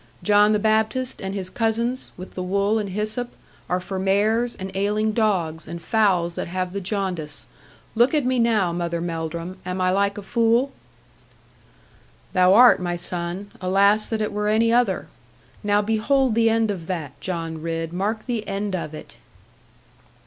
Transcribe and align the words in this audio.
John 0.23 0.51
the 0.51 0.57
Baptist 0.57 1.21
and 1.21 1.35
his 1.35 1.51
cousins, 1.51 2.11
with 2.17 2.33
the 2.33 2.41
wool 2.41 2.79
and 2.79 2.89
hyssop, 2.89 3.29
are 3.69 3.79
for 3.79 3.99
mares, 3.99 4.55
and 4.55 4.75
ailing 4.75 5.11
dogs, 5.11 5.67
and 5.67 5.79
fowls 5.79 6.33
that 6.33 6.47
have 6.47 6.73
the 6.73 6.81
jaundice. 6.81 7.45
Look 7.93 8.15
at 8.15 8.25
me 8.25 8.39
now, 8.39 8.73
Mother 8.73 8.99
Melldrum, 8.99 9.59
am 9.63 9.79
I 9.79 9.91
like 9.91 10.17
a 10.17 10.23
fool?' 10.23 10.71
'That 12.33 12.33
thou 12.33 12.55
art, 12.55 12.79
my 12.79 12.95
son. 12.95 13.51
Alas 13.61 14.07
that 14.09 14.21
it 14.21 14.33
were 14.33 14.47
any 14.47 14.73
other! 14.73 15.07
Now 15.63 15.83
behold 15.83 16.33
the 16.33 16.49
end 16.49 16.71
of 16.71 16.87
that; 16.87 17.21
John 17.21 17.61
Ridd, 17.61 17.93
mark 17.93 18.25
the 18.25 18.47
end 18.47 18.75
of 18.75 18.95
it.' 18.95 19.17